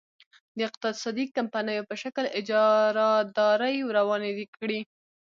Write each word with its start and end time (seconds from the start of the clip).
د 0.57 0.59
اقتصادي 0.69 1.25
کمپنیو 1.37 1.87
په 1.89 1.95
شکل 2.03 2.25
اجارادارۍ 2.39 3.75
روانې 3.97 4.31
کړي. 4.57 4.79